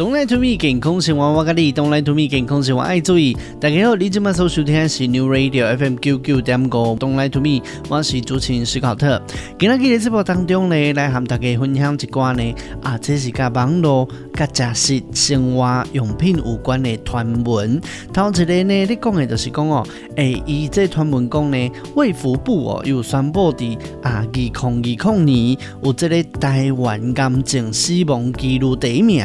[0.00, 1.70] Don't lie to me，健康生活我教你。
[1.74, 3.36] Don't lie to me，健康生活爱注意。
[3.60, 6.68] 大家好，你今麦所收听的是 New Radio FM 九九点五。
[6.68, 9.20] Don't lie to me，我是主持人史考特。
[9.58, 17.78] 今日嘅节目当中呢，来和大家分享一寡呢啊，这是甲网络、甲食食生活用品有关的传闻。
[18.10, 19.86] 头一个呢，你讲的就是讲哦，
[20.16, 29.22] 诶、欸，伊这传闻讲呢，卫福部哦又宣布的啊，二零二零年有这个台湾癌症死亡记录第一名。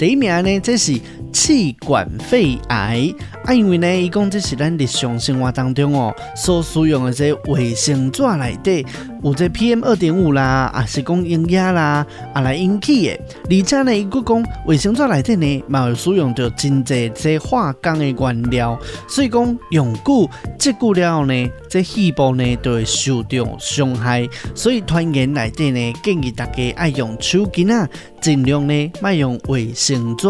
[0.00, 0.98] 第一名呢，这是
[1.30, 3.14] 气管肺癌。
[3.44, 8.86] 啊，因为呢，伊讲这是咱日常生活当中哦所使用的这卫生纸内底
[9.22, 13.20] 有这 PM 二点五啦，啊是讲溶液啦啊来引起的。
[13.50, 24.28] 而且呢，伊佫讲卫生纸内底呢，嘛有使用着真侪这化工的原料，所以讲用久积久了后呢，这细胞呢就会受到伤害。
[24.54, 27.88] 所以传言内底呢，建议大家爱用手巾啊，
[28.20, 30.28] 尽量呢卖用卫生纸。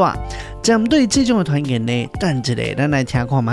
[0.62, 3.50] 针对这种的传言呢，等一下咱来听看觅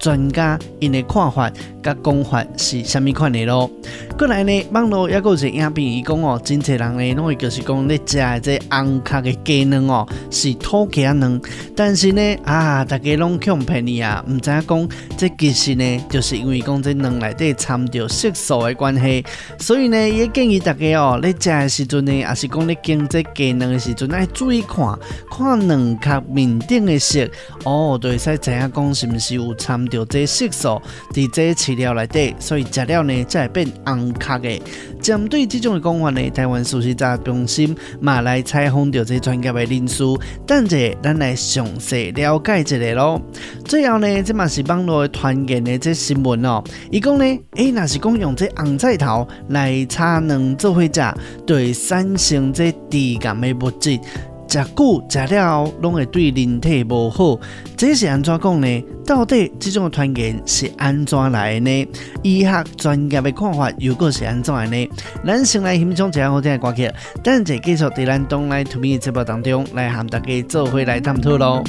[0.00, 1.50] 专家因的看法
[1.86, 3.70] 甲讲法是虾米款的咯。
[4.18, 11.40] 过来呢，网络也有一个影片，伊讲哦，真侪人呢，拢会就是讲咧食的这红壳的鸡卵哦，是土鸡卵，
[11.76, 19.24] 但是呢，啊，大家拢强骗你啊，唔知影讲这其实呢，就是因为讲这卵内底掺着色素的关系，
[19.60, 24.98] 所以呢，也建议大家哦，咧食的时阵呢，也是讲咧经这鸡卵的时阵，爱注意看，
[25.30, 27.28] 看卵壳面顶的色，
[27.64, 30.80] 哦，就会使知影讲是毋是有掺着这色素
[31.12, 34.12] 伫这饲料内底，所以食了呢，才会变红。
[34.18, 34.60] 卡嘅，
[35.00, 40.02] 针对这种的讲法呢，台湾事实查中心嘛来采访到这专业的人士，
[40.46, 43.20] 等者咱来详细了解一下咯。
[43.64, 47.24] 最后呢，这嘛是网络传言的这新闻哦，伊讲呢，
[47.56, 51.14] 诶、若是讲用这红菜头来炒卵做伙食，
[51.46, 54.00] 对产生这致癌的物质。
[54.48, 57.38] 食久食了，拢会对人体无好。
[57.76, 58.84] 这是安怎讲呢？
[59.06, 61.88] 到底这种传言是安怎来的呢？
[62.22, 64.88] 医学专家的看法又果是安怎的呢？
[65.24, 66.90] 咱先来欣赏一下好听的歌曲，
[67.22, 71.62] 等再继续在咱 Don't Lie to Me 节目当中来和大家做伙来探讨咯。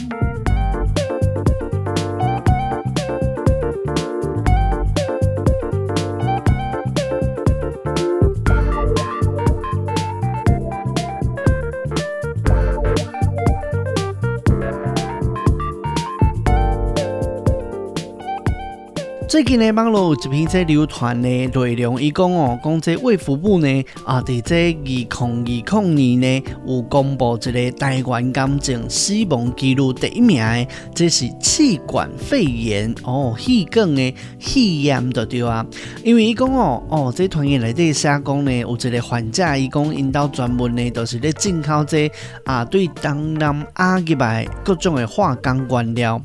[19.37, 25.07] 最近呢，网络有一篇在流传的内容，伊讲哦，讲这卫福部呢，啊，伫这二零
[25.63, 35.63] 二零年呢，有公布一个台湾癌症死亡记录第一名的，这是气管肺炎哦，气管的肺炎的对啊。
[36.03, 42.11] 因为伊讲哦，哦，这传言内底写讲呢，有一个患者，伊讲因兜专门呢，都是咧进口这
[42.43, 46.19] 啊，对东南亚入来各种的化工原料。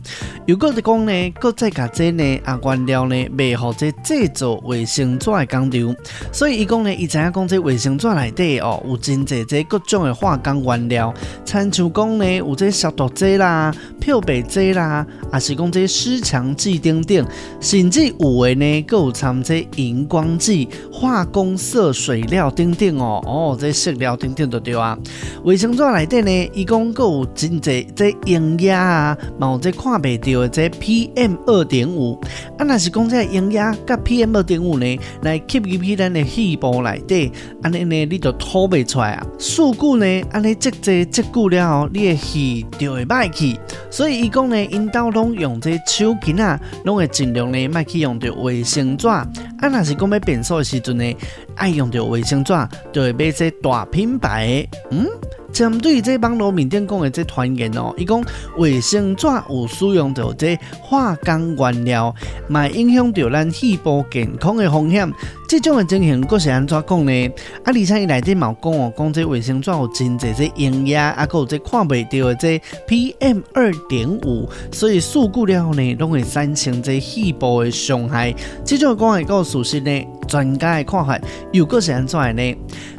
[0.46, 3.01] 又果是讲呢，搁再加这呢啊原料。
[3.08, 5.96] 呢，卖互这制造卫生纸的工厂，
[6.30, 11.12] 所以伊讲呢，伊知影讲这卫生纸内底哦，有真侪这各种的化工原料，
[11.44, 17.26] 参像讲呢，有这消毒剂啦、漂白剂啦，也是讲这湿墙剂等等，
[17.60, 24.96] 甚至有诶呢，搁有掺这荧光剂、化工色水料等等哦，哦，这色料等等都对啊。
[25.42, 32.16] 卫生纸内底呢，伊讲搁有真侪这溶液啊，嘛有这看袂到的这 PM 二点五，
[32.56, 32.91] 啊，那是。
[32.92, 37.32] 讲这个溶液甲 PM 二点五呢，来吸入去咱的细胞内底，
[37.62, 39.26] 安尼呢，你就吐不出来啊。
[39.38, 43.58] 数据呢，安尼积积积久了后，你的气就会歹去。
[43.91, 49.09] 所以伊讲呢，因兜拢用这手巾啊，拢会尽量呢，莫去用着卫生纸。
[49.09, 49.26] 啊，
[49.60, 51.16] 若是讲要变数的时阵呢，
[51.56, 52.53] 爱用着卫生纸，
[52.92, 54.78] 就会买这大品牌的。
[54.91, 55.06] 嗯。
[55.53, 58.22] 针对这网络面顶讲的这传言哦，伊讲
[58.57, 62.15] 卫生纸有使用到这化工原料，
[62.49, 65.13] 嘛影响到咱细胞健康的风险。
[65.53, 67.28] 这种的情形，佫是安怎讲呢？
[67.63, 72.59] 啊，而且伊内底嘛讲哦，讲这卫生纸有真侪这溶液，啊，佫有这看袂到的这
[72.89, 78.34] PM 二点五，所以数据了后呢，拢会产生这细胞的伤害。
[78.65, 81.19] 这种讲的个事实呢，专家的看法
[81.53, 82.57] 又佫是安怎的呢？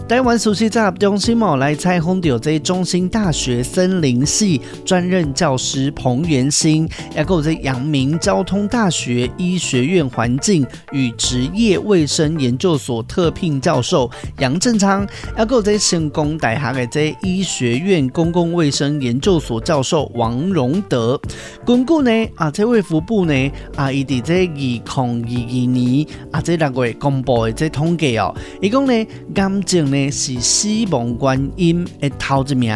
[0.07, 21.19] 台湾事实在中心哦，来采访到这中心大学森林系专任教师彭元兴，也有这阳明交通大学医学院环境与职业卫生研究所特聘教授杨正昌，还有在成功大学的这医学院公共卫生研究所教授王荣德。
[21.65, 28.93] 根据呢啊，这卫福部呢啊，伊伫这二零二二年啊，这六月公布的这统计哦，伊讲呢，
[29.35, 32.73] 癌症呢是死亡原因的头一名。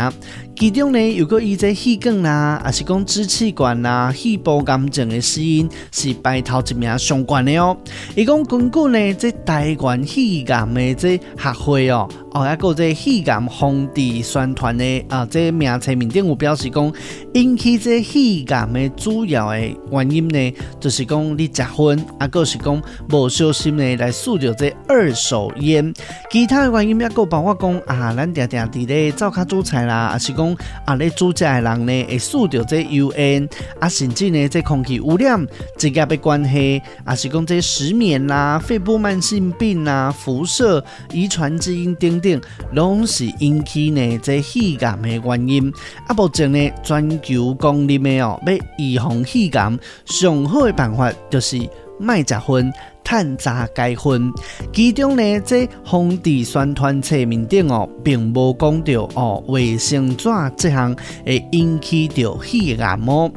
[0.59, 7.77] 其中呢，有个以这气管啦，还是讲支气管啦、肺部癌症的死因是排头一名相关的哦。
[8.15, 16.94] 伊讲根据呢，这台湾气癌的这学会哦，哦，还有这肺癌防治宣传的啊，这名册面顶有表示讲，
[17.34, 22.80] 引起这气感的主要的原因呢，就是讲你食薰，啊，个是讲
[23.10, 25.92] 无小心呢来吸着这二手烟。
[26.30, 30.56] 其他的原因也个包括讲啊，咱定定伫咧灶卡煮菜啦，啊是讲。
[30.86, 33.50] 啊，咧煮食的人呢，会受到这油烟，
[33.80, 35.44] 啊，甚至呢，这空气污染、
[35.75, 42.27] 职业的关系，啊，是讲这失眠啦、肺部慢性病啦、辐射、遗传基因等等，
[42.74, 45.72] 拢是引起呢这肺癌的原因。
[46.08, 51.58] 啊，目前呢，全球公认的哦，要预防肺癌上好的办法就是
[52.00, 52.72] 卖食薰。
[53.07, 54.30] 趁早解薰，
[54.74, 60.27] 其中呢，这防治宣传册面顶哦，并无讲到哦，卫生纸
[60.57, 60.94] 这项
[61.25, 63.31] 会引起到肺癌哦。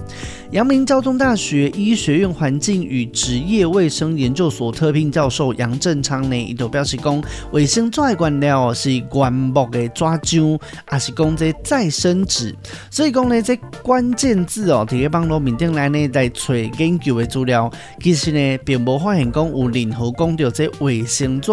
[0.51, 7.23] 阳明交通大学医学院环境与职业卫生研究所特聘教授杨正昌呢，伊就表示讲，
[7.53, 12.53] 卫生纸的原料是原木的纸浆，也是讲这再生纸。
[12.91, 17.71] 所以讲呢，这关键字哦，伫个网络面顶来呢，来找研究的资料，
[18.01, 21.53] 其实呢，并无发现讲有任何讲到这卫生纸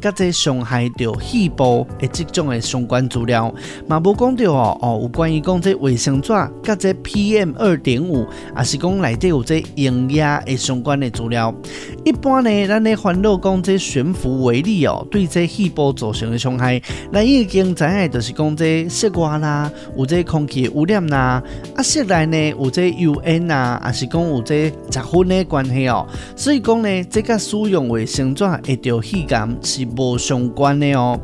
[0.00, 3.52] 甲这伤害到细胞的这种的相关资料，
[3.86, 6.28] 嘛无讲到哦哦，有关于讲这卫生纸
[6.62, 8.26] 甲这 PM 二点五。
[8.56, 11.54] 也是讲内底有这营养诶相关的资料。
[12.04, 16.80] 一般呢，咱咧烦恼讲这悬浮微粒哦，对这细胞造成的伤害，
[17.12, 21.42] 咱已经知影就是讲这室外啦，有这空气污染啦，
[21.74, 26.06] 啊室内呢有这油烟啊，也是讲有这食薰的关系哦。
[26.36, 31.18] 所以讲呢，这个使用卫生纸会着肺感是无相关的哦。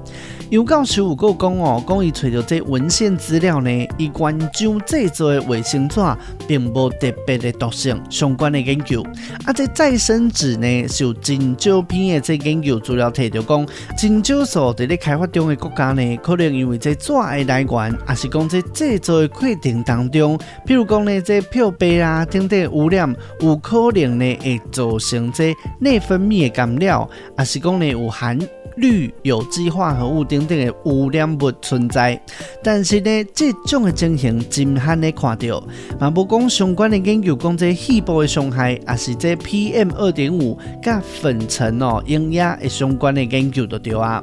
[0.51, 6.01] 杨教授有讲哦，讲伊找到这文献资料呢，伊关注制作的卫生纸
[6.47, 9.03] 并无特别的毒性相关的研究。
[9.47, 28.39] 啊，这再生纸呢，是有真少篇的这研究资料提到讲，真少数在咧开发中的国家呢，可能因为这纸的来源，啊是讲这制作的过程当中，比如讲呢，这漂白啊等等污染，有可能呢会造成这内分泌的干扰，啊是讲呢有含。
[28.77, 32.21] 氯有机化合物等等的污染物存在，
[32.63, 35.63] 但是呢，这种的情形真罕的看到。
[35.99, 44.23] 嘛，无讲相关的研究讲这细胞的伤害，也是这 PM 二点五甲粉尘哦，营养的相关的研究都对啊。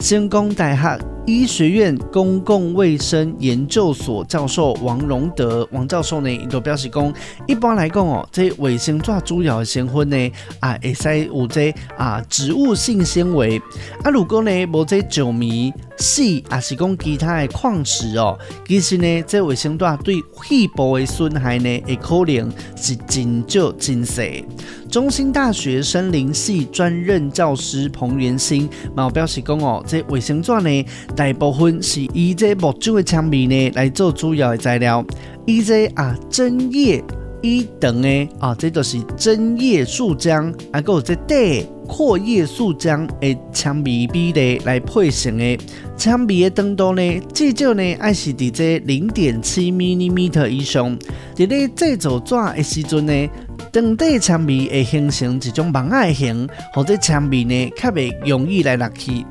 [0.00, 7.12] 成功大学医学院公共卫生研究所教授王荣德王教授呢，伊就表示讲，
[7.46, 10.30] 一般来讲哦，这卫生纸主要的成分呢，
[10.60, 13.58] 啊，会使有这啊植物性纤维，
[14.02, 24.44] 啊，如果呢无这石棉、矽，啊是讲其他的矿石哦，其实呢，这卫生纸对肺部的损害呢，会可能是真少真细。
[24.90, 30.86] 中兴大学森林系专任教师彭元新，嘛表示讲哦，这卫生纸呢，
[31.16, 35.04] 大部分是以这木质的纤维呢来做主要的材料，
[35.46, 37.02] 以这啊针叶
[37.42, 45.58] 一等的啊，这就是针叶树浆，啊还有这带阔叶树浆的纤维比例来配成的，
[45.96, 50.98] 纤维的长度呢，至少呢爱是伫这零点七毫米米以上，
[51.36, 53.28] 伫咧制作纸的时阵呢。
[53.72, 59.24] 当地纤维会形成一种网仔形，或者纤维呢较袂容易来落去。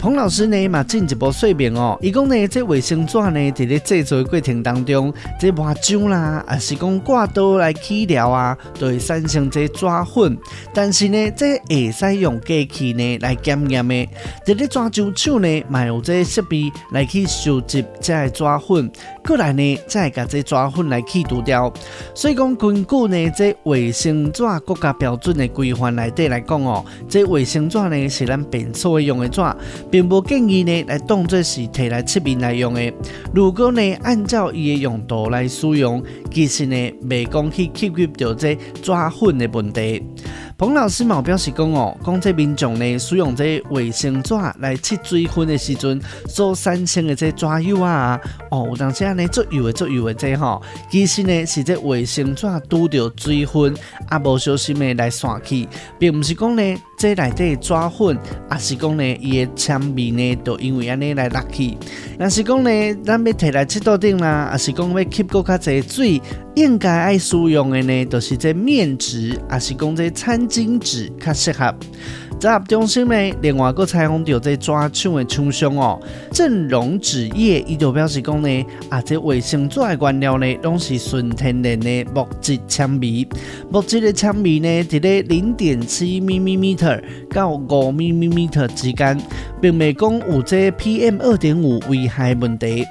[0.00, 10.38] 彭老师呢嘛进一步说明哦，伊讲呢这卫生纸呢在咧制作过程当中，这抹浆啦，还是讲挂刀来去料啊，都会产生这纸粉。
[10.72, 14.08] 但是呢，这会使用机器呢来检验的。
[14.46, 18.90] 在咧纸浆厂呢，嘛有这设备来去收集这纸粉，
[19.30, 21.72] 过来呢再把这纸粉来去除掉。
[22.16, 29.40] 所以讲根据呢这卫生纸国家标准的规范来底来讲哦，这卫生纸呢是咱便所用的纸。
[29.88, 32.92] 并不建议呢来当作是摕来出面来用的。
[33.32, 40.04] 如果呢按照伊的用途来使用，其实呢未讲去解决掉这纸粉的问题。
[40.60, 45.98] 彭老师嘛表示讲哦，讲这民众呢使用这卫生纸来切水分的时阵
[46.28, 53.74] 所产生的这纸油啊，哦，有当时安尼做油的做油的这吼，其实呢是这卫生纸拄着水分
[54.10, 55.66] 啊，无小心的来散去，
[55.98, 58.18] 并不是讲呢这内底纸粉，
[58.52, 61.74] 也是讲呢伊的香味呢都因为安尼来落去。
[62.18, 66.20] 若是讲呢，咱要摕来切桌顶啦，也是讲要吸够较侪水，
[66.54, 71.74] 应该爱使用的呢，就是这面纸，也是讲这餐巾纸较适合。
[72.40, 76.00] 在中心呢，另外个采访到这纸厂的厂商哦，
[76.32, 83.28] 正荣纸业伊就表示讲呢，啊，这卫生纸的原料呢，拢是纯天然的木质纤维，
[83.70, 89.20] 木质的纤维呢，伫咧零点七 millimeter 到五 millimeter 之间，
[89.60, 92.86] 并未讲有这 PM 二点五危害问题。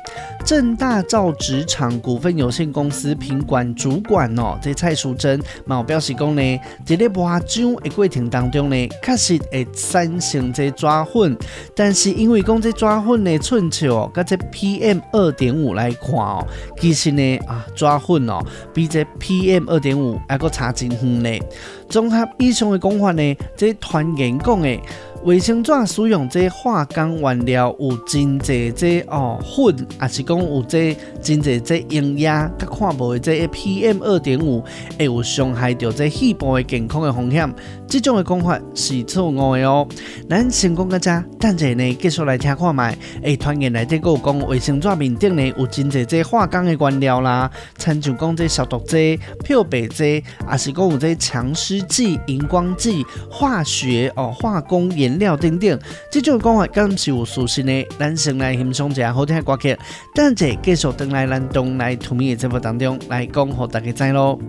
[0.50, 6.42] 正大造纸厂股份有限公司品管主管哦，这蔡淑珍嘛表示讲呢，
[6.84, 11.38] 伫咧抹浆的过程当中呢，确实会产生这抓粉，
[11.76, 16.44] 但是因为讲这抓粉的寸数哦，甲这 PM 二点五来看哦，
[16.82, 21.46] 其实呢啊抓粉哦，比这 PM 二点五还佫差真远呢。
[21.88, 24.82] 综合以上的讲法呢，这团员讲诶。
[25.26, 34.64] 卫生纸使用这化工原料有真侪这哦粉，也是讲有这真侪这营养，甲看无的这 PM 二点五
[34.98, 37.54] 会有伤害到这细胞的健康的风险。
[37.90, 39.86] 这种的讲法是错误的哦。
[40.30, 42.98] 咱先讲个这，等下呢继续来听看卖。
[43.22, 55.20] 诶，团员来这个讲卫生纸面顶呢有真侪这化工的原料啦，参像讲这消毒剂、漂白剂，也是讲有这强湿剂、荧光剂、化学哦化工颜。
[55.20, 55.78] 料等等，
[56.10, 57.86] 这种讲法敢是有属实呢？
[57.98, 59.78] 咱先来欣赏一下好听的歌曲，
[60.14, 64.40] 等下继续等来咱东来 to me 的节目当中来讲，互大家知咯。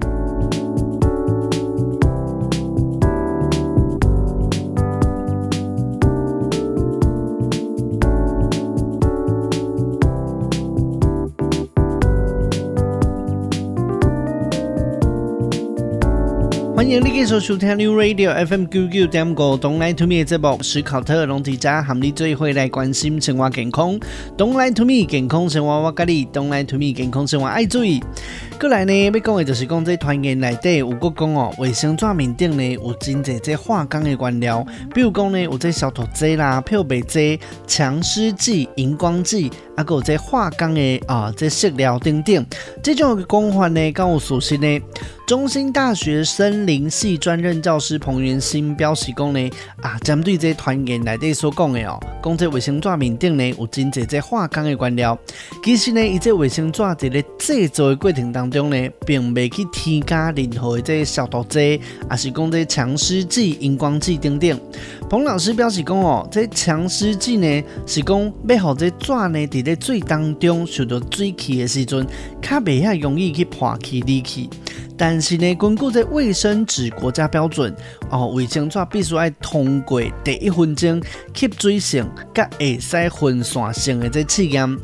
[16.91, 23.97] 年你继续收听 New Radio FM QQ 点九，Don't Lie to Me 这部是考特龙迪扎含你最会来关心生活健康
[24.37, 28.03] ，Don't Lie to Me 健康生活我咖喱，Don't Lie to Me 健康生活爱注意。
[28.61, 34.63] 过来呢，要讲的就是讲这团员内底有个讲哦，卫生纸面顶呢有真侪这化工的原料，
[34.95, 42.47] 比如讲呢有这消毒剂啦、漂白剂、强湿剂、荧光剂，啊，还有这化工的啊这色料等等。
[42.83, 44.79] 这种讲法呢，跟有属实呢。
[45.27, 49.51] 中兴大学森林系专任教师彭元新表示讲呢，
[49.81, 55.17] 啊，针对这团员内底所讲的哦，讲这卫生纸面顶呢有真侪这化工的原料，
[55.63, 61.81] 其实呢，伊这卫生纸在咧制作的过程当中中呢，并未去添加任何的消毒剂，
[62.11, 64.61] 也是讲这强湿剂、荧光剂等等。
[65.09, 72.07] 彭老师表示讲哦，这强湿剂呢是讲要让这纸呢伫咧水当中受到水汽的时阵，
[72.43, 74.49] 较袂遐容易去破去离去。
[75.01, 77.75] 但是呢，根据这卫生纸国家标准，
[78.11, 81.01] 哦，卫生纸必须要通过第一分钟
[81.33, 84.79] 吸水性、甲会使分散性的这试验。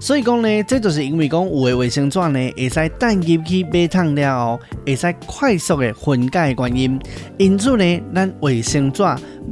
[0.00, 7.00] 所以讲呢，这就是因为讲有的卫生纸呢会使等入去马桶了后，会使快速的分解的原因。
[7.38, 9.04] 因此呢，咱卫生纸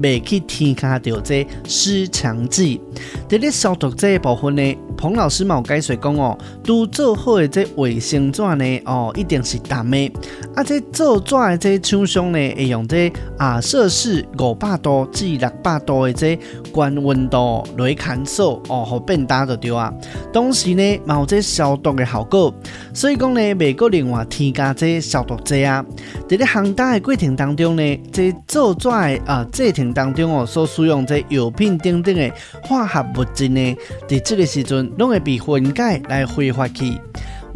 [0.02, 2.80] 未去添加到这湿强剂。
[3.28, 10.07] 在咧消毒这一部分呢，彭老师嘛有解说讲哦，都做好的这卫生纸呢，哦，一定是淡的。
[10.54, 16.36] 啊，这做纸的这厂商呢，会用这啊摄氏五百度至六百度的这
[16.72, 19.92] 高温度来干燥哦，好变大就对啊。
[20.32, 22.52] 同时呢，嘛有这消毒的效果，
[22.92, 25.84] 所以讲呢，未阁另外添加这消毒剂啊。
[26.28, 32.30] 在咧烘打的过程当中呢，这做纸的啊过程当中哦，所使用这药品等等的
[32.62, 33.76] 化学物质呢，
[34.08, 36.92] 在这个时阵拢会被分解来挥发去。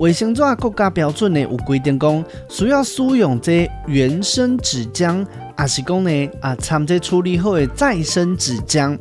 [0.03, 5.25] 卫生纸国家标准呢有规定讲，需要使用这原生纸浆，
[5.57, 8.99] 还是讲呢啊掺这处理后的再生纸浆。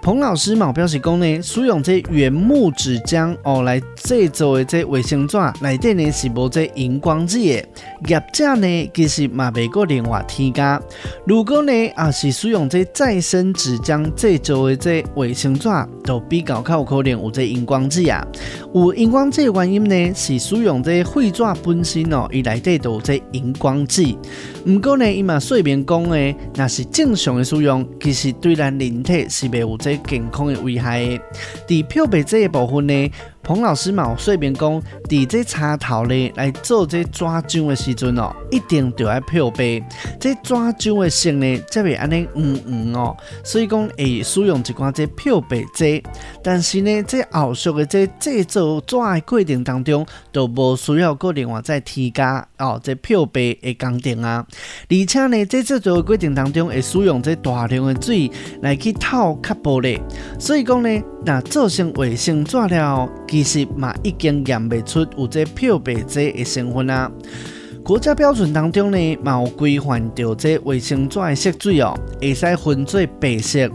[0.00, 7.68] 彭老师嘛表示讲呢，使用这原木纸浆哦来制作的这卫生纸，内底呢是无这荧光剂的。
[8.06, 10.80] 业者呢其实嘛未阁另外添加。
[11.26, 15.68] 如果呢啊是使用这再生纸浆制作的这卫生纸，
[16.04, 18.26] 就比较较有可能有这荧光剂啊。
[18.72, 24.16] 有荧光剂的原因呢是使用这废纸本身哦，伊内底都有这荧光剂。
[24.64, 31.20] 不过呢，伊嘛说明讲呢，那是正常的使用，其实对咱人体是袂有这健康的危害的。
[31.66, 33.10] 在漂白剂的部分呢。
[33.48, 39.82] 彭老师嘛，有说明讲，伫这茶头咧来做这抓浆的时阵哦，一定就要漂白。
[40.20, 43.16] 这抓浆的性呢，才会安尼黄黄哦。
[43.42, 46.02] 所以讲会使用一寡这漂白剂。
[46.42, 54.46] 但是呢，这后续的这制作抓的过程当中，都无需要个另外再添加哦，这漂白的工程啊。
[54.90, 59.98] 而且呢，在制作的过程当中会使用这大量的水来去透卡玻璃。
[60.38, 67.08] 所以讲呢，那做成卫生纸了，其实嘛已经验未出有这漂白剂的成分啊。
[67.84, 73.70] 国家标准当中呢，嘛有规范着这卫生纸的色水哦，会使分做白色、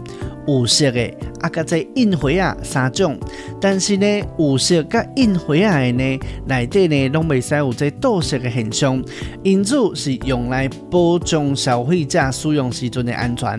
[0.46, 1.12] 有色的。
[1.40, 3.18] 啊，甲这印花啊三种，
[3.60, 4.06] 但是呢，
[4.38, 9.02] 有色甲印花的呢，内底呢拢未使有这盗色的现象，
[9.42, 13.58] 因此是用来保障消费者使用时阵的安全。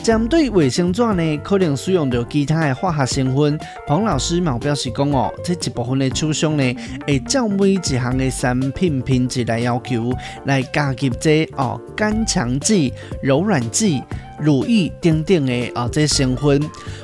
[0.00, 3.58] 针对卫生纸呢，可能使用到其他的化学成分。
[3.88, 10.12] 彭老师嘛表示讲哦，这一部分的厂商呢，会照每一项的产品品质来要求，
[10.44, 14.04] 来加入这哦干强剂、柔软剂。
[14.44, 16.60] 乳液等等的啊，这成分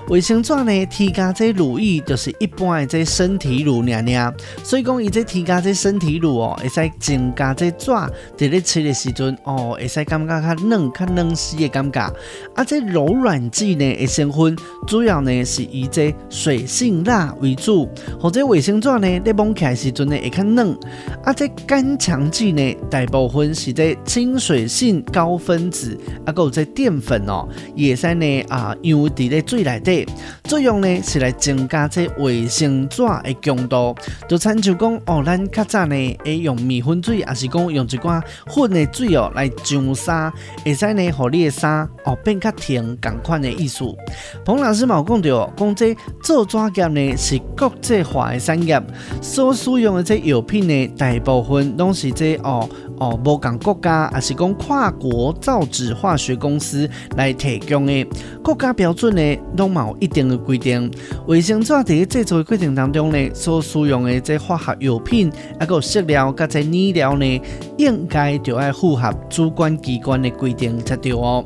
[0.09, 7.87] 卫生纸呢，添加这乳液就是一般的这身体乳尔尔，所以讲伊这添加这身体乳哦，会使增加这纸
[8.37, 12.01] 在咧吃的时阵哦，会使感觉较嫩、较嫩丝的感觉。
[12.55, 14.57] 啊，这柔软剂呢的成分
[14.87, 17.89] 主要呢是以这水性蜡为主，
[18.21, 20.77] 或者卫生纸呢在摸起来时阵呢会较嫩。
[21.25, 27.30] 啊，这干强剂呢大部分是这亲水性高分子，啊，还有这淀粉。
[27.31, 30.07] 哦，也是呢啊，用伫咧水内底
[30.45, 33.95] 作用呢，是来增加这卫生纸的强度。
[34.29, 40.33] 就亲像讲哦，咱较早呢会用面粉水，还是讲用一寡粉的水哦来上衫，
[40.65, 43.85] 会使呢，互你的衫哦变较甜，同款的意思。
[44.45, 48.83] 彭老师嘛有讲到，讲这做纸业呢是国际化的产业，
[49.23, 52.69] 所使用的这药品呢，大部分拢是这哦。
[53.01, 58.07] 哦，无共国家，还是讲跨国造纸化学公司来提供的
[58.43, 60.91] 国家标准呢，拢有一定的规定。
[61.27, 67.43] 卫生纸在制作的过程当中呢，所使用的这化学药品，还有色料，甲这染料呢，
[67.77, 71.45] 应该就要符合主管机关的规定才对哦。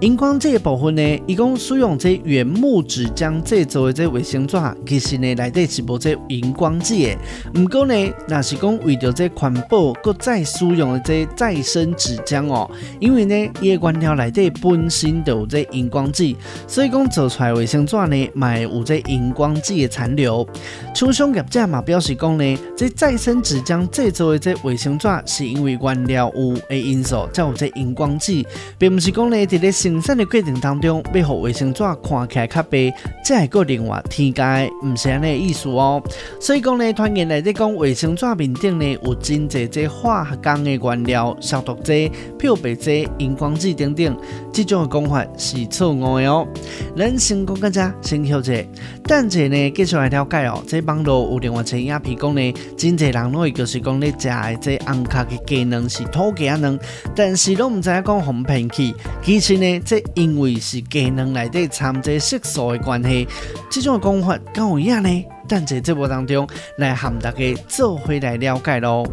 [0.00, 7.16] 荧光剂的部分呢，伊讲使用这原木纸浆制作的这卫生纸，其实呢内底是无这荧光剂的。
[7.54, 7.94] 不过呢，
[8.26, 20.46] 若是讲为着这环保，搁再使用的这再生纸浆哦，因为呢伊个原料内底本身就有这荧光剂，所以讲做出来卫生纸呢，嘛有这荧光剂的残留。
[20.92, 28.44] 厂商业者嘛表示讲呢，这再生纸浆制作的这卫生纸，是因为原料有的因素才有这荧光剂，
[28.76, 29.72] 并不是讲呢伫咧。
[29.84, 32.90] 生产的过程当中，要让卫生纸看起来较白，
[33.22, 36.02] 这还个另外添加的，唔是安尼意思哦。
[36.40, 44.16] 所以讲呢，团员来在讲卫生纸面顶呢有真侪这化学工的原料、消毒剂、漂白剂、荧光剂等等，
[44.50, 46.48] 这种的讲法是错误的哦。
[46.96, 48.66] 咱先讲个只，先休息。
[49.06, 50.62] 等者呢，继续来了解哦。
[50.66, 56.78] 这网络有另外一个影片讲呢，真侪人会就是讲咧食的这红壳的鸡卵是土鸡卵，
[57.14, 59.73] 但是都唔知影讲红骗去，其实呢。
[59.80, 63.26] 这因为是鸡卵内底掺这色素的关系，
[63.70, 65.24] 这种讲法敢有影呢？
[65.48, 69.06] 但在节目当中来和大家做回来了解咯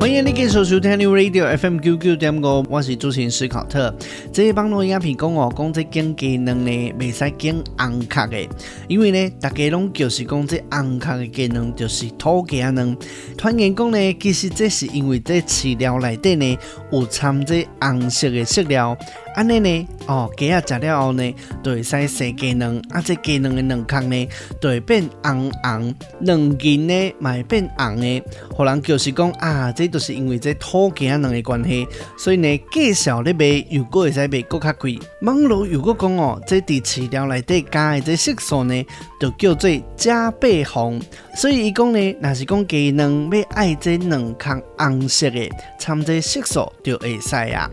[0.00, 0.24] 欢迎。
[0.24, 3.94] 你继续收听 New Radio FM 九九点五，我是主持人斯考特。
[4.32, 8.48] 这一帮录音片讲哦，讲这经济能呢，未使拣红壳的，
[8.88, 12.96] 因为呢，大家拢就是讲这红壳的技能就是土鸡卵。
[13.36, 16.58] 团员讲呢，其实这是因为这饲料内底呢
[16.92, 18.96] 有掺这红色的色料。
[19.36, 24.28] 安尼呢，哦，鸡啊食了后呢，就会使生鸡卵，啊，这鸡卵的卵壳呢，
[24.60, 28.22] 就会变红红，卵蝇呢，嘛会变红的。
[28.50, 31.86] 互人就是讲啊，这都是因为这土鸡卵的关系，
[32.18, 34.98] 所以呢，介绍咧卖，如果会使卖更较贵。
[35.22, 38.84] 网络如果讲哦，这伫饲料内底加的这色素呢，
[39.20, 41.00] 就叫做加倍红。
[41.36, 45.48] 所以伊讲呢，若是讲鸡卵要爱这卵壳红色的，
[45.78, 47.70] 掺这色素就会使啊。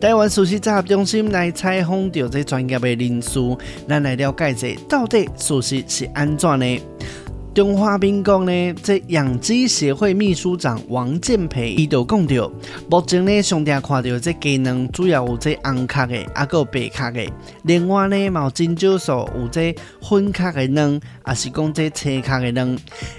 [0.00, 3.38] 台湾事实查核中心来采访到这专业的人士，
[3.88, 6.80] 咱来了解一下到底事实是安怎呢？
[7.56, 12.52] 中华民国呢，这养鸡协会秘书长王建培伊就讲到，
[12.90, 17.26] 目前呢，上帝看到这鸡卵主要有这红壳的，啊，个白壳的。
[17.62, 22.76] 另外呢，有真少数有这粉壳的卵，也是讲这青壳的卵。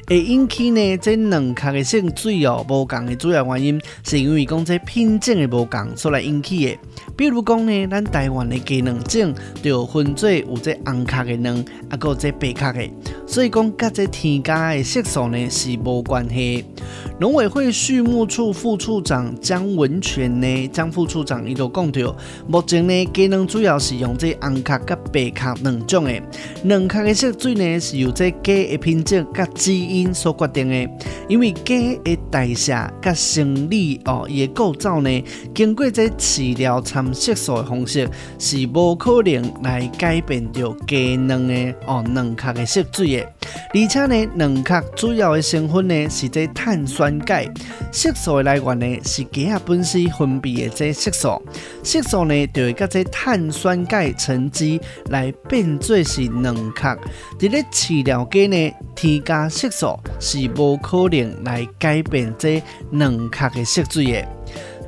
[0.07, 6.77] 会引起呢，这卵壳的性水哦无共的主要原因，是因为讲这品种的无共所来引起的。
[7.15, 12.87] 比如讲呢，咱台湾的鸡卵种就分做有这红壳的卵，啊，个这白壳的。
[13.25, 16.65] 所以讲，甲这添加的色素呢是无关系。
[17.19, 22.15] 农委会畜牧处副处长江文全呢，江副处长伊就讲到，
[22.47, 26.21] 目前呢鸡卵主要是用这红壳甲白壳两种的，
[26.65, 30.87] 两壳的色水呢是由这鸡的品种甲基因所决定的。
[31.27, 35.23] 因为鸡的代谢甲生理哦，伊的构造呢，
[35.55, 43.27] 经过这饲料掺色素的方式是无可能来改变着鸡卵的哦两壳的色水。
[43.73, 47.47] 而且呢，卵壳主要的成分呢是这碳酸钙，
[47.91, 51.41] 色素的来源呢是鸡仔本身分泌的这色素，
[51.83, 56.97] 色素呢就会甲这碳酸钙沉积来变做是卵壳。
[57.37, 64.27] 这个饲料鸡呢添加色素是无可能来改变这两壳的色水的。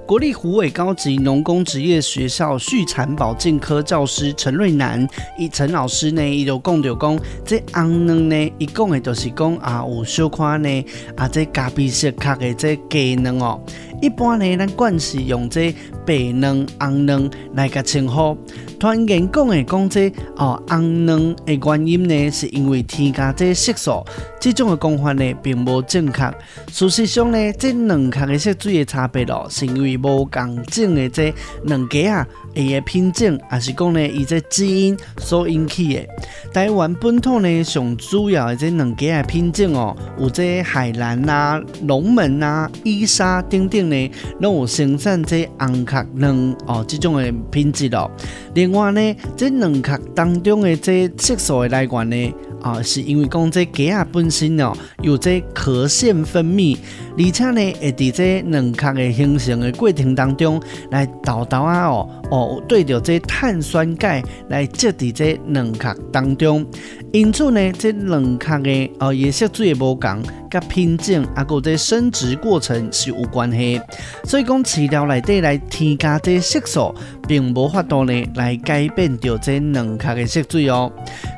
[0.10, 13.62] 国立虎尾高级农工职业学校畜产保健科教师陈瑞南，伊陈老师呢，伊就讲到讲，这红卵呢，伊讲的就是讲啊，有小可呢，啊，这咖啡色壳的这鸡卵哦。
[14.02, 15.72] 一般呢，咱惯是用这
[16.08, 18.36] 白卵、红卵来个称呼。
[18.80, 24.04] 团员讲的讲这哦，红卵的原因呢，是因为添加这色素，
[24.40, 26.34] 这种的讲法呢，并无正确。
[26.72, 36.08] 事实上呢，这两壳的色水的差别咯，是因为无共种的这卵鸡啊，伊的品种，还是讲呢，伊这基因所引起的。
[36.54, 43.80] 台湾本土呢，上主要的这卵鸡的品种哦，有这海南啊、龙门啊、伊莎等等。
[43.90, 48.12] 呢，拢有生产这红壳卵哦，这种的品质咯。
[48.54, 56.78] 另外呢，这两壳当中的这色素的来源呢，啊、是因为讲这鸡仔本身哦，有这壳腺分泌，
[57.18, 66.66] 而且呢，会伫这卵壳的形成的过程当中来豆豆啊哦哦，对着这碳酸钙来接伫这卵壳当中。
[67.12, 73.82] 因此呢，这两壳的哦颜色最无共，甲品种啊，个这生殖过程是有关系。
[74.26, 76.94] 所以讲饲料内底来添加这色素，
[77.28, 80.92] 并无法度呢来改变着这两壳的色水哦。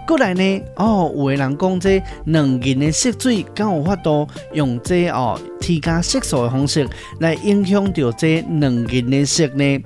[0.05, 6.85] 过来呢，哦，有的人讲这卵磷的色水，敢有法度用这哦添加色素的方式
[7.21, 9.79] 来影响着这卵磷的色呢？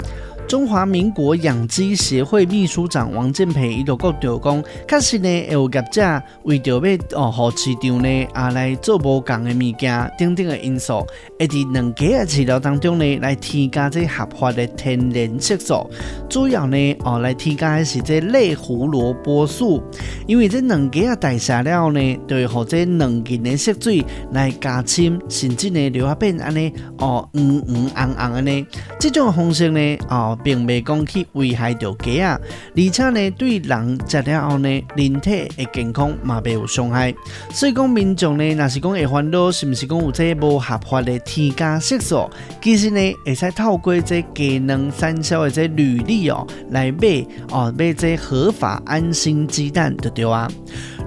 [0.48, 11.06] 中华民国养鸡协会秘书长王建培伊就讲到讲，确实呢，有业者为着要哦，和市场呢啊来做无共的物件，等等的因素，
[11.40, 15.90] 会伫卵鸡的饲料当中呢来添加这合法的天然色素，
[16.30, 19.82] 主要呢哦来添加的是这类胡萝卜素，
[20.28, 28.64] 因为这卵鸡啊代谢了呢，就会和这卵磷的色水来加深，甚至呢就会变安尼哦黄黄红红安尼，
[29.00, 30.35] 这种方式呢哦。
[30.44, 32.40] 并未讲去危害到鸡啊，
[32.76, 37.14] 而且呢，对人食了后呢，人体的健康嘛未有伤害。
[37.52, 42.30] 所以讲民众呢，若是讲会烦恼，是毋是讲有这无合法的添加色素？
[42.62, 50.50] 其实呢，会使透过这鸡卵产销的这履历哦，来买哦买这合法安心鸡蛋就对啊。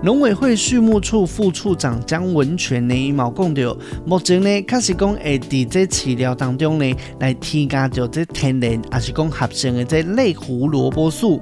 [0.00, 11.40] 农委会畜牧处副处长江文全呢，伊嘛讲到，目前呢，确实讲会伫这饲料当中呢，来添加着这天然，也是讲合成的这类胡萝卜素，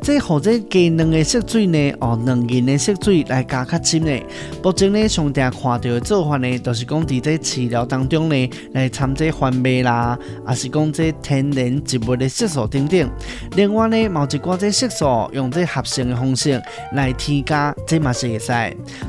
[0.00, 4.18] 这或者鸡卵的色水呢，哦，卵磷的色水来加较深呢。
[4.62, 10.18] 目前呢，上常看到的做法呢，就是讲伫这饲料当中呢，来掺这番麦啦，
[10.48, 13.06] 也是讲这天然植物的色素等等。
[13.54, 16.58] 另外呢，某一寡这色素用这合成的方式
[16.94, 17.76] 来添加。
[17.98, 18.52] 嘛是会使，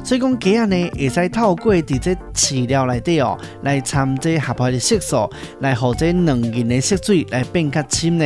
[0.04, 8.26] 所以讲鸡仔呢会使透过伫这饲料内底哦，来掺这合法的色素，来让这卵磷的色水来变较深呢。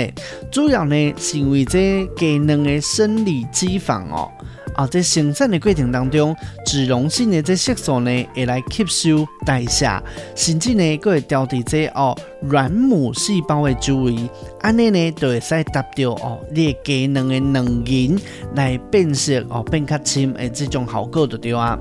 [0.51, 4.31] 主要呢是为这鸡卵的生理脂肪哦。
[4.75, 9.87] 啊，在生产的过程当中，脂溶性的这色素呢会来吸收代谢，
[10.35, 14.15] 甚至呢，佫会调节这哦软母细胞的周围，
[14.61, 18.17] 安尼呢就会使达到哦，你机能的能源
[18.55, 21.77] 来变色哦，变较深的，这种效果就对啊。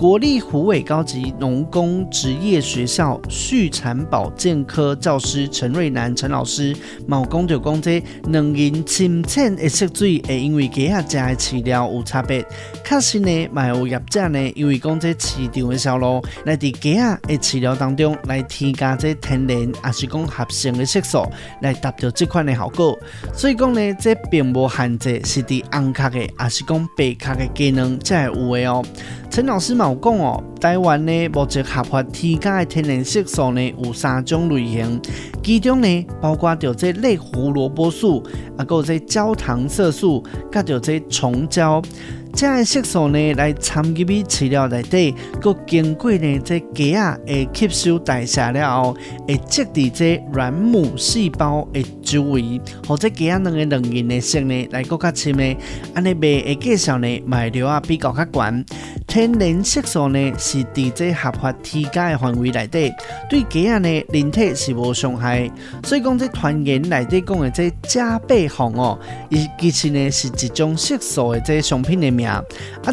[0.00, 6.74] 国立虎尾高级农工职业学校畜产保健科教师陈瑞南陈老师，
[7.06, 12.42] 毛讲着讲这两人深浅的色水会因为鸡仔食的饲料有差别，
[12.82, 21.26] 确实呢，嘛有业者呢，因为讲这市场的销路来伫鸡仔的饲料当中来添加这天然也是讲合成的色素
[21.60, 22.98] 来达到这款的效果，
[23.34, 28.84] 所以讲呢，这并无限制是伫红壳的，也是讲白壳的机能才会有的哦。
[29.30, 35.00] 陈老师嘛讲哦，台湾呢目前合法添加的天然色素呢有三种类型，
[35.42, 38.22] 其中呢包括着这类胡萝卜素，
[38.56, 40.22] 啊，还有这焦糖色素，
[40.52, 41.82] 甲着这虫胶。
[42.32, 55.56] 这样的色素呢，来参入于饲料内底，佮经过呢这鸡仔会吸收代谢了后，会积伫这卵母细胞的周围，或者鸡仔卵的卵形的色呢来佮较深的，
[55.92, 58.64] 安尼卖的介绍呢卖料啊比较较悬。
[59.06, 62.92] 天然色素呢是伫这合法添加的范围内底，
[63.28, 65.50] 对鸡仔呢人体是无伤害。
[65.82, 68.96] 所以讲这团员内底讲的这加倍红哦，
[69.30, 72.19] 伊其实呢是一种色素的这商品的。
[72.24, 72.42] 啊，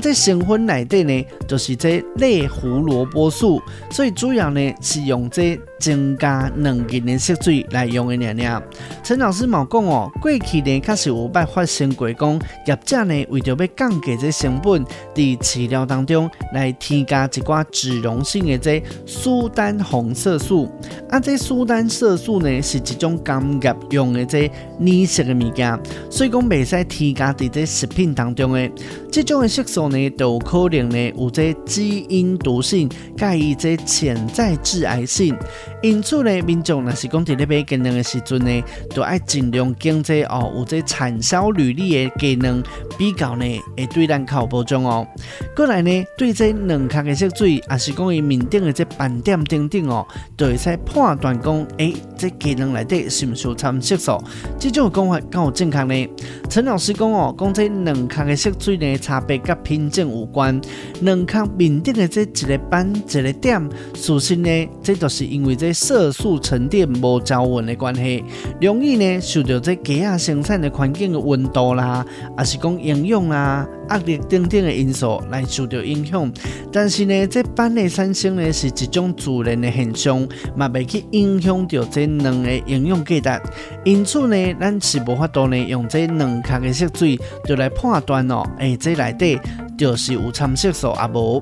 [0.02, 8.18] 这成分内底呢，就是这类胡萝卜素，所以主要呢是用这增加能源的色水来用的。
[8.18, 8.64] 娘娘，
[9.04, 20.68] 陈老师冇讲哦，过去呢确实有办发生过，讲业者呢为着要降低这成本，伫饲料当中来添加一寡脂溶性的这苏丹红色素。
[21.10, 28.70] 啊，这苏丹色素呢是一种工业用的这染色的物件，所以讲未使添加伫这食品当中的。
[29.18, 35.36] 这种的色素呢，都有可能呢有这基因毒性，介意这潜在致癌性。
[35.82, 42.62] 因此呢，民众若是讲在咧买鸡卵的时阵呢，都爱尽量拣这哦有这产销履历的鸡卵，
[42.96, 43.44] 比较呢
[43.76, 45.08] 会对咱较有保障哦。
[45.56, 50.06] 过来呢，对这卵壳的色水，也是讲伊面顶的这斑点等等哦，
[50.38, 54.24] 都会使判断讲，诶，这鸡卵内底是毋是有掺色素？
[54.60, 56.08] 这种的讲法够正确呢？
[56.48, 58.96] 陈老师讲哦，讲这卵壳的色水呢。
[59.08, 60.60] 差别甲品种有关，
[61.00, 68.22] 两块面顶的这一个斑一个点，事实呢，这都是因为这色素沉淀无均匀的关系，
[68.60, 72.06] 容易呢受到这鸡仔生产的环境的温度啦，
[72.38, 76.32] 也是讲营养啦、压力等等的因素来受到影响。
[76.72, 83.50] 但是呢，这板的产生呢是一种自然的现象，嘛未去影响到这两个营养价值。
[83.84, 89.40] 因此呢，咱是无法度呢用这两壳的色水就来判断哦，诶、欸，这内底
[89.78, 91.42] 就是有掺色素啊无？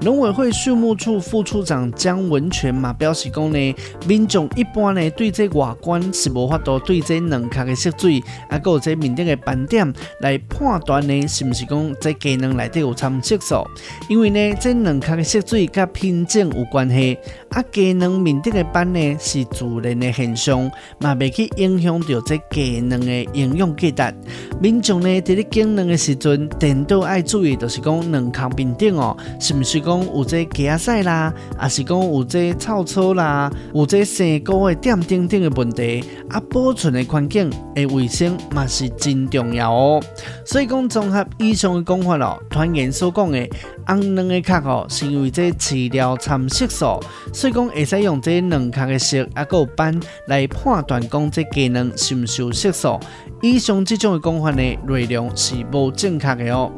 [0.00, 3.74] 农委会畜牧处副处长江文全嘛表示讲呢，
[4.08, 13.64] 民众一般呢对这外观是无法度对这两壳的色水啊，搁有这面顶的斑点来判断呢是毋是讲这鸡卵内底有掺色素？
[14.08, 17.18] 因为呢，这两壳的色水甲品种有关系，
[17.50, 24.16] 啊，鸡卵面顶的斑呢是自然的现象，嘛未去影响到这鸡卵的营养价值。
[24.60, 40.00] 民众呢伫咧拣卵的时阵，电都爱注意，就是是讲两壳面顶哦，是毋是讲有这鸡仔屎啦，还是讲有这臭草啦，有这生菇的点等等的问题，啊，保存的环境的卫生嘛是真重要哦。
[40.44, 43.48] 所以讲综合以上的讲法咯，团员所讲的
[43.88, 47.00] 红卵的壳哦，是因为这饲料掺色素，
[47.32, 53.00] 所以讲会使用这两壳的色啊，个斑来判断讲这鸡卵是毋是有色素。
[53.42, 56.70] 以上这种的讲法呢，内容是无正确的哦。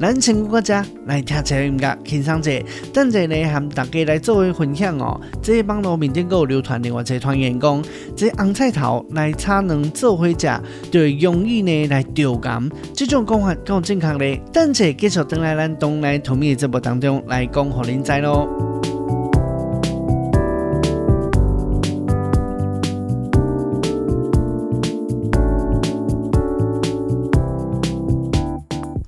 [0.00, 2.50] 咱先国家来听一下音乐，轻松者，
[2.92, 5.20] 等阵呢，和大家来作为分享哦。
[5.42, 7.84] 这些网络面顶有流传另外一个传言讲，
[8.16, 12.68] 这红菜头来炒能做伙食，就会容易呢来掉感。
[12.94, 14.40] 这种讲法更正确呢。
[14.52, 18.73] 等阵继续等来咱东来土米的节目当中来讲，互恁知喽。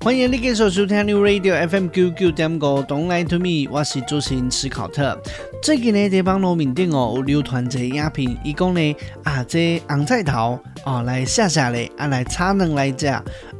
[0.07, 5.21] 欢迎你继续收听 New Radio FM 九九点五，Don't Lie to Me，我是主持人斯考特。
[5.61, 13.05] 最近呢，在网络面顶哦有流传一个影片，伊讲呢啊，这红菜头哦来下下咧啊来炒卵来食，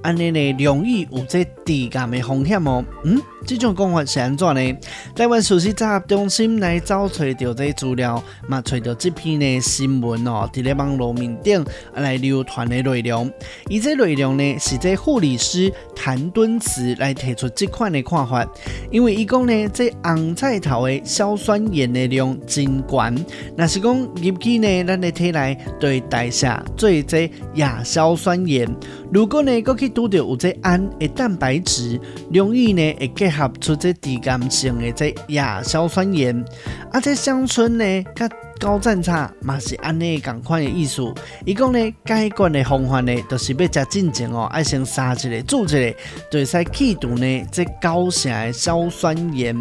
[0.02, 2.82] 安尼呢容易有这致癌的风险哦。
[3.04, 4.78] 嗯，这种讲法是安怎呢？
[5.14, 11.62] 台湾事实查核中心来找找到这资料，嘛找到这篇呢新闻哦，在咧网络面顶
[11.94, 13.30] 啊来流传的内容。
[13.68, 16.32] 伊这内容呢是这护理师谈。
[16.38, 18.48] 敦慈来提出这款的看法，
[18.92, 23.12] 因为伊讲呢，这红菜头的硝酸盐的量真高，
[23.58, 28.72] 若是讲入去呢，咱的体内对代谢做这亚硝酸盐。
[29.12, 32.00] 如果呢，搁去拄着有这氨的蛋白质，
[32.32, 36.46] 容易呢会结合出这低甘性的这亚硝酸盐，
[36.92, 41.14] 啊，这乡村呢，较高赞差嘛是安尼共款的意思。
[41.46, 45.96] 伊讲呢，解决的方法呢，就是要食进前哦，爱先杀一个煮一个，
[46.32, 49.56] 就使去除呢这高盛的硝酸盐。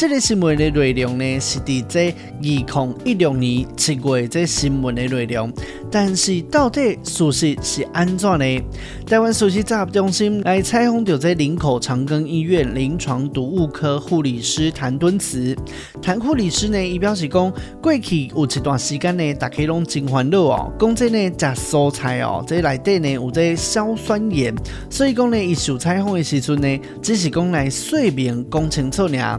[0.00, 5.52] 这个新闻的内容呢，是伫这二零一六年七月这新闻的内容，
[5.90, 8.62] 但是到底事实是安怎呢？
[9.06, 15.54] 台湾首席杂中心来采访到这林口长庚医院临床毒物科护理师谭敦慈，
[16.00, 24.54] 谭护理师呢，伊表示讲，过去有一段时间呢，大家拢真烦恼哦，讲这呢食蔬菜哦，这内底呢有这硝酸盐，
[24.88, 29.38] 所以讲呢，伊受采访的时阵呢，只是讲来说明讲清楚尔。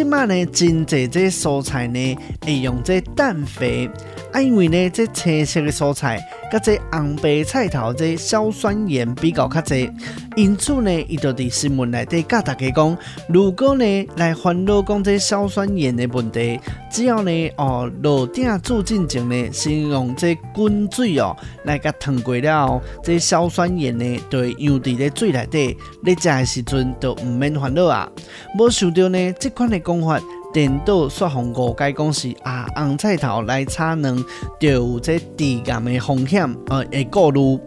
[0.00, 3.86] 即马呢，真济这蔬菜呢，会用这氮肥，
[4.32, 6.18] 啊，因为呢，这青色的蔬菜，
[6.50, 9.90] 甲这红白菜头这硝酸盐比较较济，
[10.38, 12.96] 因此呢，伊就伫新闻内底甲大家讲，
[13.28, 16.58] 如果呢来烦恼讲这硝酸盐的问题，
[16.90, 28.10] 只要呢哦落鼎煮进前呢，先用这滚水哦来甲烫过了，这硝酸盐呢就会扬伫咧水内底，你食的时阵就毋免烦恼啊，
[28.56, 29.78] 无想到呢，这款的。
[29.80, 30.20] 讲法
[30.52, 34.24] 颠倒说谎误解，讲是啊红菜头来炒卵，
[34.58, 37.58] 就有这致癌的风险，呃，会顾虑。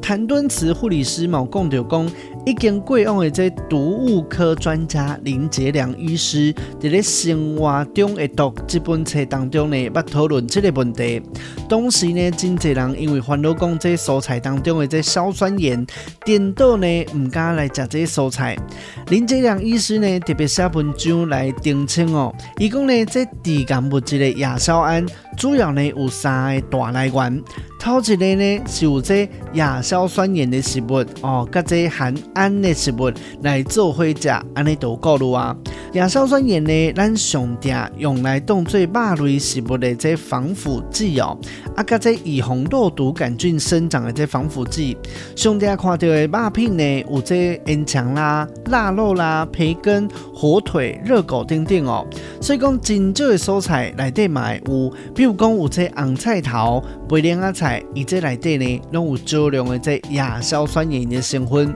[0.00, 2.10] 谭敦慈护理师嘛讲到讲，
[2.46, 11.22] 已经过往的这毒物科专家林杰良医师在咧《生活中的毒》这本书当中呢，捌讨论这个问题。
[11.68, 15.86] 当时呢，真侪人因为烦恼讲这蔬菜当中的这硝酸盐，
[16.24, 18.56] 颠倒呢唔敢来食这蔬菜。
[19.08, 25.04] 林杰良医师呢特别写文章来澄清哦，伊讲呢这致癌物质的亚硝胺，
[25.36, 27.42] 主要呢有三个大来源。
[27.80, 33.10] 头一个呢是有这亚硝酸盐的食物哦，甲这含氨的食物
[33.42, 35.56] 来做伙食，安尼都够了啊。
[35.94, 41.36] 亚硝酸盐呢，咱上定用来当做肉类食物的这防腐剂哦，
[41.74, 44.96] 啊，甲这预防肉毒杆菌生长的这防腐剂。
[45.34, 52.06] 上定看到的肉品呢，有这烟肠啦、腊肉啦、培根、火腿、热狗等等哦。
[52.40, 57.82] 所以讲真少的蔬菜内底嘛有，比如讲有这红菜头、白莲仔菜。
[57.94, 61.74] 伊这内底呢，拢有少量的这亚硝酸盐的成分。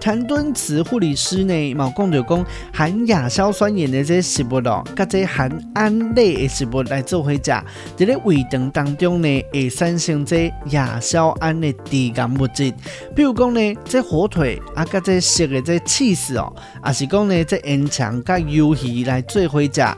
[0.00, 7.64] 谭敦慈护理师呢，嘛讲着讲含亚硝酸盐的这食物哦，甲这含胺类的食物来做伙食，在
[7.98, 12.72] 咧胃肠当中呢，会产生这亚硝胺的致癌物质。
[13.14, 19.96] 比如讲呢，这火腿啊，甲这熟的这起司哦，啊是讲呢，这烟肠甲鱿鱼来做伙食，啊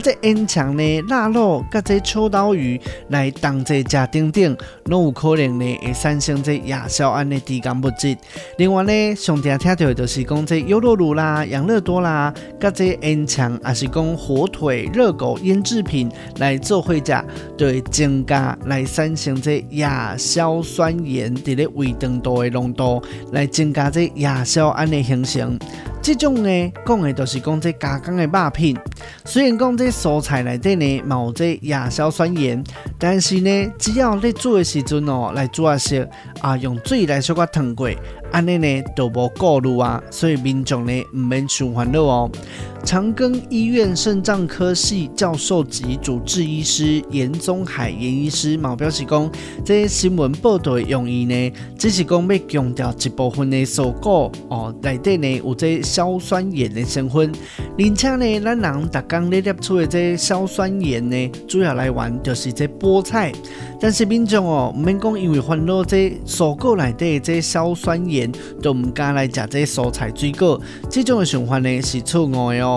[0.00, 8.16] 这烟肠呢，腊肉甲这秋刀鱼来当做食等等，拢有可能呢，会产生这亚硝胺的致癌物质。
[8.58, 17.24] 另外呢，上听听到就是讲这优酪乳啦、养乐多啦，甲这烟肠，也是讲火腿、热狗腌制品来做会食，
[17.56, 25.58] 对增加来产生这亚硝酸盐伫咧胃肠道的浓度，来增加这亚硝胺的形成。
[26.02, 28.76] 这种呢，讲的都是讲这加工的肉品，
[29.24, 32.62] 虽然讲这蔬菜内底呢冇这亚硝酸盐，
[32.98, 36.08] 但是呢，只要你煮的时阵哦，来煮啊些
[36.40, 37.88] 啊，用水来小可烫过。
[38.32, 42.30] 安尼呢都无过滤啊，所以民众呢唔免伤烦恼哦。
[42.82, 49.30] 长庚医院肾脏科系教授及主治医师严宗海严医师嘛表示讲，
[49.64, 57.30] 这新闻报道的用意呢，只是讲要强调一部分的蔬果哦，内底呢有这硝酸盐的成分，
[57.78, 63.32] 而且呢，咱人逐工咧摄取的这硝酸盐呢，主要来源就是这菠菜。
[63.82, 72.69] 但是民众哦，唔免讲因为烦恼这蔬果内底的这硝酸盐，都唔敢来食这蔬菜水果，这种的想法呢是错误的哦。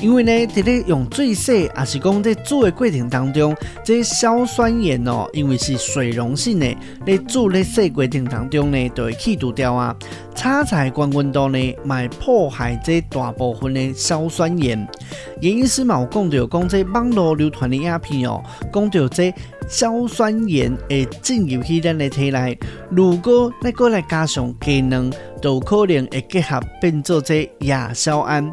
[0.00, 9.94] 因为呢，伫咧用水洗，也是讲在煮的过程当中，这硝酸盐哦，因为是水溶性的，咧煮咧洗过程当中呢，就会去除掉啊。
[10.34, 11.58] 炒菜关温度呢，
[11.88, 14.86] 会破坏这大部分的硝酸盐。
[15.40, 18.40] 严医师嘛有讲到，讲这网络流传的影片哦，
[18.72, 19.34] 讲到这
[19.68, 22.56] 硝酸盐会进入去咱的体内，
[22.88, 25.10] 如果再过来加上鸡卵，
[25.42, 28.52] 都可能会结合变做这亚硝胺。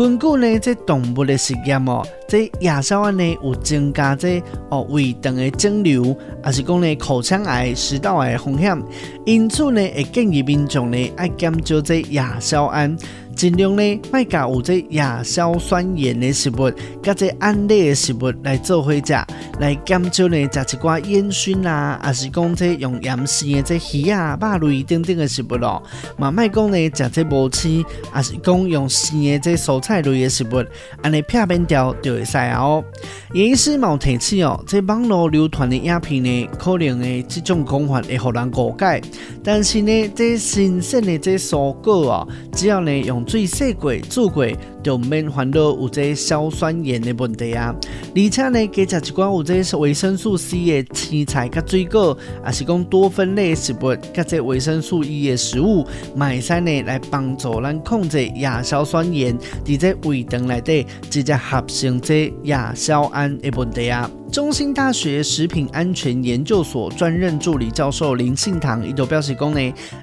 [0.00, 8.82] 根据呢，这动物的实验哦，这亚硝胺呢有增加这哦胃肠的肿瘤，还是讲呢口腔癌、食道癌的风险，
[9.26, 12.96] 因此呢会建议民众呢爱减少这亚硝胺。
[13.40, 16.70] 尽量呢，卖甲有这亚硝酸盐的食物，
[17.02, 19.14] 甲这胺类的食物来做伙食，
[19.58, 25.82] 来减少呢食一寡烟熏啊，还是讲这用盐性的这鱼啊、肉类等等的食物咯。
[26.18, 30.62] 嘛，卖讲呢食这无刺，还是讲用生的这蔬菜类的食物，
[31.00, 32.84] 安尼片面掉就会使哦。
[33.32, 39.00] 叶医师冇提起哦，这网络流传的影片呢，可能呢这种讲法会互人误解，
[39.42, 43.24] 但是呢，这新鲜的这蔬果哦，只要呢用。
[43.30, 44.44] 水洗过、煮过，
[44.82, 47.74] 就免烦恼有这硝酸盐的问题啊！
[48.14, 64.10] 而且呢，加食一寡有这维生素 C 的青菜、甲水果，也是讲多酚类食物，甲这维生素 E 的食物，买晒呢来帮助咱控制亚硝酸盐伫这胃肠内底直接合成这亚硝胺的问题啊！
[64.30, 69.60] 中兴大学食品安全研究所专任助理教授林信堂伊就表示讲呢，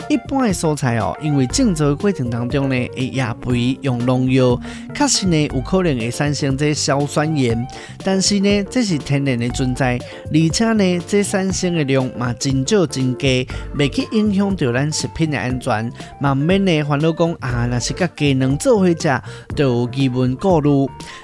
[0.09, 4.59] 一般的蔬菜哦，因为种植过程当中呢，会压肥用农药，
[4.93, 7.67] 确实呢有可能会产生这硝酸盐，
[8.03, 19.21] 但是呢这是天然的存在，而且呢这产生的量嘛真少真低，未去影响到咱食品的安全，慢慢的烦恼讲啊，若是甲鸡卵做伙食，
[19.55, 20.69] 就有疑问顾虑。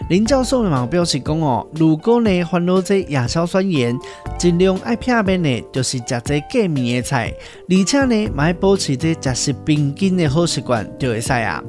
[0.09, 3.97] 林教授嘛表示讲哦，如果呢烦恼这亚硝酸盐，
[4.37, 7.33] 尽量爱片面的，就是食这过敏的菜，
[7.69, 11.63] 而且呢，嘛要保持这食食平均的好习惯，就会使啊。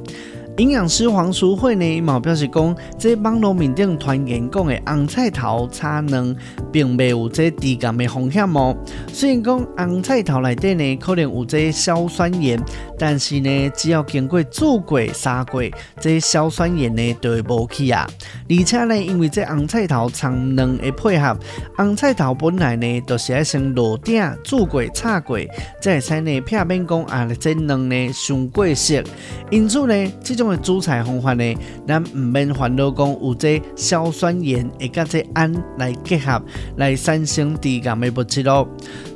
[0.57, 6.33] 营养师黄淑慧呢，嘛表示讲，这网络面顶传言讲的红菜头炒卵，
[6.71, 8.73] 并没有这致癌的风险哦。
[9.11, 12.57] 虽然讲红菜头内底呢，可能有这硝酸盐，
[12.97, 15.61] 但是呢，只要经过煮过、杀过，
[15.99, 18.07] 这硝酸盐呢，就会无去啊。
[18.49, 21.37] 而且呢，因为这红菜头炒卵的配合，
[21.75, 25.37] 红菜头本来呢，都是要先落鼎煮过、炒过，
[25.81, 29.03] 再使呢片面讲啊，这卵呢上过色，
[29.51, 30.44] 因此呢，这种。
[30.57, 31.55] 煮菜方法呢，
[31.87, 36.41] 咱唔免烦恼讲有这硝酸盐会甲这氨来结合
[36.75, 38.67] 来产生致癌的物质咯。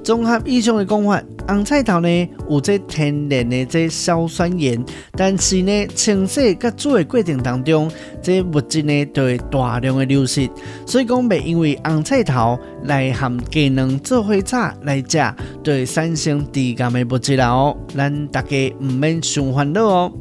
[0.04, 4.84] 综合以上的讲法，红菜头呢有这天然的这硝酸盐，
[5.14, 7.90] 但是呢清洗甲煮的过程当中，
[8.22, 10.50] 这物质呢就会大量的流失，
[10.86, 15.34] 所以讲袂因为红菜头来含鸡卵做伙炒来食，
[15.64, 17.78] 就会产生致癌的物质啦哦。
[17.96, 20.12] 咱大家唔免想烦恼哦。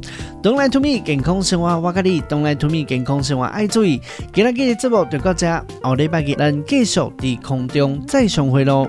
[0.41, 3.99] Don't lie to me，健康生活我甲你，Don't lie to me，健康生活爱注意。
[4.33, 8.87] 今日嘅节目就到这，后礼拜日咱继续伫空中再相会咯。